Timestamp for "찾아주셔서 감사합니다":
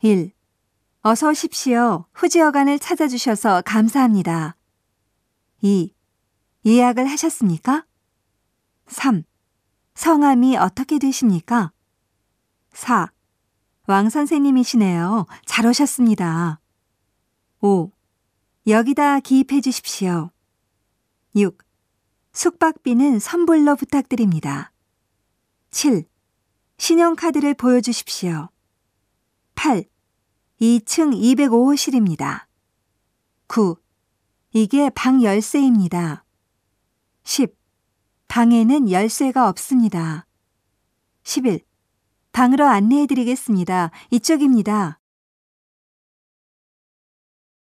2.78-4.56